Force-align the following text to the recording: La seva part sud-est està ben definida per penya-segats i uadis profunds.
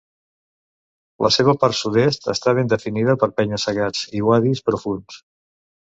La 1.25 1.29
seva 1.35 1.53
part 1.63 1.77
sud-est 1.81 2.25
està 2.35 2.55
ben 2.61 2.73
definida 2.73 3.17
per 3.25 3.31
penya-segats 3.41 4.03
i 4.21 4.27
uadis 4.31 4.65
profunds. 4.71 5.21